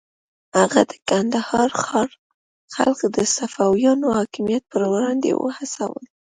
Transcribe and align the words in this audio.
هغه 0.57 0.81
د 0.91 0.93
کندهار 1.09 1.69
ښار 1.81 2.09
خلک 2.73 2.99
د 3.15 3.17
صفویانو 3.35 4.07
حاکمیت 4.17 4.63
پر 4.71 4.81
وړاندې 4.91 5.31
وهڅول. 5.41 6.05